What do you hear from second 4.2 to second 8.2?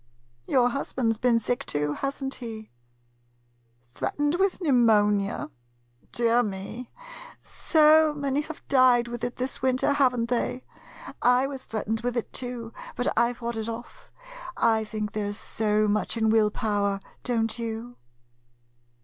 with pneumonia? Dear me!— so